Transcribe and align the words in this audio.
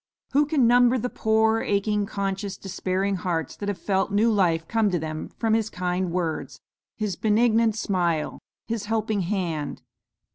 Who 0.31 0.47
can 0.47 0.65
number 0.65 0.97
the 0.97 1.11
poor, 1.11 1.59
aching, 1.61 2.07
conscious, 2.07 2.57
despairing 2.57 3.17
hearts 3.17 3.55
that 3.57 3.69
have 3.69 3.77
felt 3.77 4.11
new 4.11 4.31
life 4.31 4.67
come 4.67 4.89
to 4.89 4.97
them 4.97 5.29
from 5.37 5.53
his 5.53 5.69
kind 5.69 6.11
words, 6.11 6.59
his 6.95 7.15
benignant 7.15 7.75
smile, 7.75 8.39
his 8.65 8.85
helping 8.85 9.21
hand. 9.21 9.83